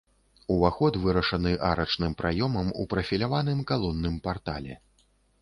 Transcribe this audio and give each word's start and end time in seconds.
Уваход 0.53 0.93
вырашаны 1.03 1.51
арачным 1.71 2.15
праёмам 2.23 2.73
у 2.85 2.87
прафіляваным 2.95 3.63
калонным 3.75 4.19
партале. 4.27 4.81